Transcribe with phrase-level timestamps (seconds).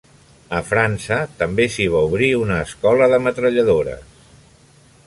[0.59, 4.21] A França també s'hi va obrir una escola de metralladores.